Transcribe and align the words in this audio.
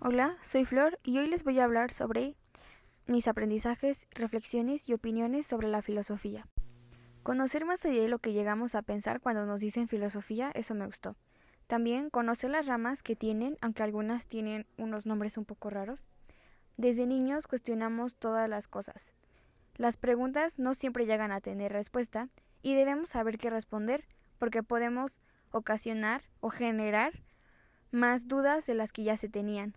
Hola, 0.00 0.36
soy 0.42 0.64
Flor 0.64 1.00
y 1.02 1.18
hoy 1.18 1.26
les 1.26 1.42
voy 1.42 1.58
a 1.58 1.64
hablar 1.64 1.92
sobre 1.92 2.36
mis 3.08 3.26
aprendizajes, 3.26 4.06
reflexiones 4.12 4.88
y 4.88 4.94
opiniones 4.94 5.44
sobre 5.44 5.66
la 5.66 5.82
filosofía. 5.82 6.46
Conocer 7.24 7.64
más 7.64 7.84
allá 7.84 8.00
de 8.00 8.08
lo 8.08 8.20
que 8.20 8.32
llegamos 8.32 8.76
a 8.76 8.82
pensar 8.82 9.20
cuando 9.20 9.44
nos 9.44 9.60
dicen 9.60 9.88
filosofía, 9.88 10.52
eso 10.54 10.76
me 10.76 10.86
gustó. 10.86 11.16
También 11.66 12.10
conocer 12.10 12.50
las 12.50 12.68
ramas 12.68 13.02
que 13.02 13.16
tienen, 13.16 13.58
aunque 13.60 13.82
algunas 13.82 14.28
tienen 14.28 14.66
unos 14.76 15.04
nombres 15.04 15.36
un 15.36 15.44
poco 15.44 15.68
raros. 15.68 16.06
Desde 16.76 17.04
niños 17.04 17.48
cuestionamos 17.48 18.14
todas 18.14 18.48
las 18.48 18.68
cosas. 18.68 19.12
Las 19.74 19.96
preguntas 19.96 20.60
no 20.60 20.74
siempre 20.74 21.06
llegan 21.06 21.32
a 21.32 21.40
tener 21.40 21.72
respuesta 21.72 22.28
y 22.62 22.74
debemos 22.74 23.08
saber 23.10 23.36
qué 23.36 23.50
responder 23.50 24.04
porque 24.38 24.62
podemos 24.62 25.20
ocasionar 25.50 26.22
o 26.38 26.50
generar 26.50 27.14
más 27.90 28.28
dudas 28.28 28.64
de 28.66 28.74
las 28.74 28.92
que 28.92 29.02
ya 29.02 29.16
se 29.16 29.28
tenían. 29.28 29.74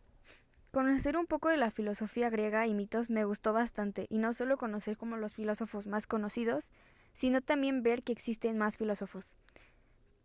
Conocer 0.72 1.18
un 1.18 1.28
poco 1.28 1.50
de 1.50 1.58
la 1.58 1.70
filosofía 1.70 2.30
griega 2.30 2.66
y 2.66 2.74
mitos 2.74 3.10
me 3.10 3.26
gustó 3.26 3.52
bastante, 3.52 4.08
y 4.10 4.20
no 4.20 4.32
solo 4.32 4.58
conocer 4.58 4.96
como 4.96 5.18
los 5.18 5.36
filósofos 5.36 5.86
más 5.86 6.08
conocidos, 6.08 6.72
sino 7.12 7.42
también 7.42 7.84
ver 7.84 8.04
que 8.04 8.14
existen 8.14 8.58
más 8.58 8.78
filósofos. 8.78 9.36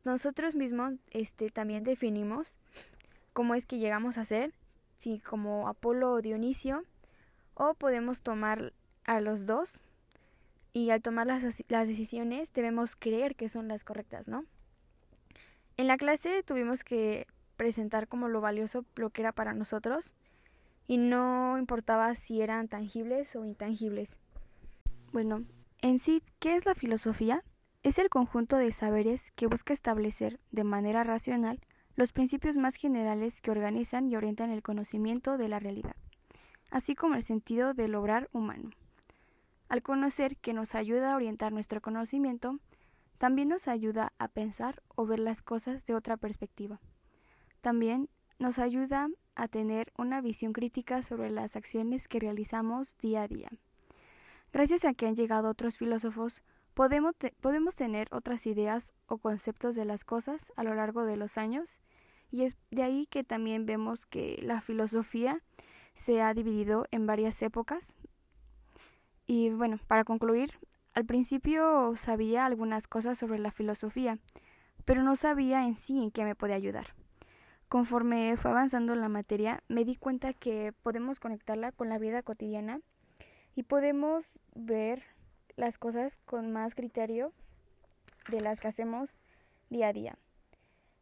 Nosotros 0.04 0.54
mismos 0.54 0.94
este, 1.10 1.50
también 1.50 1.82
definimos 1.82 2.58
cómo 3.32 3.56
es 3.56 3.66
que 3.66 3.78
llegamos 3.78 4.18
a 4.18 4.24
ser, 4.24 4.54
si 4.98 5.18
como 5.18 5.66
Apolo 5.66 6.12
o 6.12 6.22
Dionisio, 6.22 6.84
o 7.54 7.74
podemos 7.74 8.22
tomar 8.22 8.72
a 9.04 9.20
los 9.20 9.46
dos, 9.46 9.80
y 10.72 10.90
al 10.90 11.02
tomar 11.02 11.26
las, 11.26 11.64
las 11.66 11.88
decisiones 11.88 12.52
debemos 12.52 12.94
creer 12.94 13.34
que 13.34 13.48
son 13.48 13.66
las 13.66 13.82
correctas, 13.82 14.28
¿no? 14.28 14.44
En 15.76 15.88
la 15.88 15.96
clase 15.96 16.44
tuvimos 16.44 16.84
que 16.84 17.26
presentar 17.56 18.06
como 18.06 18.28
lo 18.28 18.40
valioso 18.40 18.84
lo 18.94 19.10
que 19.10 19.22
era 19.22 19.32
para 19.32 19.54
nosotros, 19.54 20.14
y 20.86 20.98
no 20.98 21.58
importaba 21.58 22.14
si 22.14 22.42
eran 22.42 22.68
tangibles 22.68 23.34
o 23.36 23.44
intangibles. 23.44 24.16
Bueno, 25.12 25.44
en 25.82 25.98
sí, 25.98 26.22
¿qué 26.38 26.54
es 26.54 26.66
la 26.66 26.74
filosofía? 26.74 27.42
Es 27.82 27.98
el 27.98 28.08
conjunto 28.08 28.56
de 28.56 28.72
saberes 28.72 29.32
que 29.32 29.46
busca 29.46 29.72
establecer 29.72 30.40
de 30.50 30.64
manera 30.64 31.04
racional 31.04 31.60
los 31.94 32.12
principios 32.12 32.56
más 32.56 32.76
generales 32.76 33.40
que 33.40 33.50
organizan 33.50 34.08
y 34.08 34.16
orientan 34.16 34.50
el 34.50 34.62
conocimiento 34.62 35.38
de 35.38 35.48
la 35.48 35.58
realidad, 35.58 35.96
así 36.70 36.94
como 36.94 37.14
el 37.14 37.22
sentido 37.22 37.74
del 37.74 37.94
obrar 37.94 38.28
humano. 38.32 38.70
Al 39.68 39.82
conocer 39.82 40.36
que 40.36 40.52
nos 40.52 40.74
ayuda 40.74 41.12
a 41.12 41.16
orientar 41.16 41.52
nuestro 41.52 41.80
conocimiento, 41.80 42.58
también 43.18 43.48
nos 43.48 43.66
ayuda 43.66 44.12
a 44.18 44.28
pensar 44.28 44.82
o 44.94 45.06
ver 45.06 45.20
las 45.20 45.42
cosas 45.42 45.84
de 45.86 45.94
otra 45.94 46.16
perspectiva. 46.16 46.80
También 47.62 48.08
nos 48.38 48.58
ayuda 48.58 49.08
a 49.36 49.48
tener 49.48 49.92
una 49.96 50.20
visión 50.20 50.52
crítica 50.52 51.02
sobre 51.02 51.30
las 51.30 51.54
acciones 51.54 52.08
que 52.08 52.18
realizamos 52.18 52.96
día 52.98 53.22
a 53.22 53.28
día. 53.28 53.50
Gracias 54.52 54.84
a 54.84 54.94
que 54.94 55.06
han 55.06 55.16
llegado 55.16 55.48
otros 55.48 55.76
filósofos, 55.76 56.40
podemos, 56.74 57.14
podemos 57.40 57.76
tener 57.76 58.08
otras 58.10 58.46
ideas 58.46 58.94
o 59.06 59.18
conceptos 59.18 59.76
de 59.76 59.84
las 59.84 60.04
cosas 60.04 60.52
a 60.56 60.64
lo 60.64 60.74
largo 60.74 61.04
de 61.04 61.16
los 61.16 61.38
años, 61.38 61.78
y 62.30 62.42
es 62.42 62.56
de 62.70 62.82
ahí 62.82 63.06
que 63.06 63.22
también 63.22 63.66
vemos 63.66 64.06
que 64.06 64.38
la 64.42 64.60
filosofía 64.60 65.42
se 65.94 66.22
ha 66.22 66.34
dividido 66.34 66.86
en 66.90 67.06
varias 67.06 67.40
épocas. 67.42 67.96
Y 69.26 69.50
bueno, 69.50 69.78
para 69.86 70.04
concluir, 70.04 70.52
al 70.94 71.04
principio 71.04 71.92
sabía 71.96 72.46
algunas 72.46 72.88
cosas 72.88 73.18
sobre 73.18 73.38
la 73.38 73.50
filosofía, 73.50 74.18
pero 74.84 75.02
no 75.02 75.16
sabía 75.16 75.66
en 75.66 75.76
sí 75.76 76.02
en 76.02 76.10
qué 76.10 76.24
me 76.24 76.34
podía 76.34 76.56
ayudar. 76.56 76.94
Conforme 77.68 78.36
fue 78.36 78.52
avanzando 78.52 78.94
la 78.94 79.08
materia, 79.08 79.62
me 79.66 79.84
di 79.84 79.96
cuenta 79.96 80.32
que 80.32 80.72
podemos 80.82 81.18
conectarla 81.18 81.72
con 81.72 81.88
la 81.88 81.98
vida 81.98 82.22
cotidiana 82.22 82.80
y 83.56 83.64
podemos 83.64 84.38
ver 84.54 85.02
las 85.56 85.76
cosas 85.76 86.18
con 86.26 86.52
más 86.52 86.76
criterio 86.76 87.32
de 88.28 88.40
las 88.40 88.60
que 88.60 88.68
hacemos 88.68 89.18
día 89.68 89.88
a 89.88 89.92
día. 89.92 90.16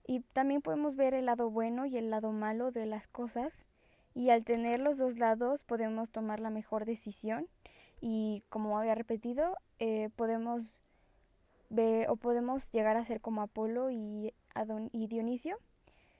Y 0.07 0.21
también 0.21 0.63
podemos 0.63 0.97
ver 0.97 1.13
el 1.13 1.27
lado 1.27 1.51
bueno 1.51 1.85
y 1.85 1.99
el 1.99 2.09
lado 2.09 2.33
malo 2.33 2.71
de 2.71 2.87
las 2.87 3.09
cosas 3.09 3.69
y 4.15 4.31
al 4.31 4.45
tener 4.45 4.81
los 4.81 4.97
dos 4.97 5.19
lados 5.19 5.65
podemos 5.65 6.11
tomar 6.11 6.41
la 6.41 6.51
mejor 6.51 6.87
decisión 6.87 7.47
y 8.01 8.43
como 8.49 8.79
había 8.79 8.95
repetido 8.95 9.57
eh, 9.79 10.09
podemos 10.17 10.81
ver 11.69 12.09
o 12.09 12.17
podemos 12.17 12.71
llegar 12.71 12.97
a 12.97 13.05
ser 13.05 13.21
como 13.21 13.43
Apolo 13.43 13.91
y, 13.91 14.33
y 14.93 15.07
Dionisio 15.09 15.59